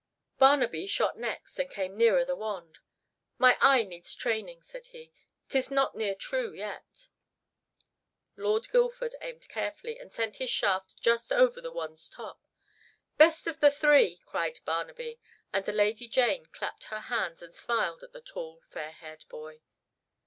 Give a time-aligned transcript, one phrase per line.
[0.39, 2.79] Barnaby shot next and came nearer the wand.
[3.37, 5.11] "My eye needs training," said he.
[5.47, 7.09] "'Tis not near true yet."
[8.35, 12.43] Lord Guildford aimed carefully, and sent his shaft just over the wand's top.
[13.19, 15.19] "Best of the three!" cried Barnaby,
[15.53, 19.61] and the Lady Jane clapped her hands and smiled at the tall, fair haired boy.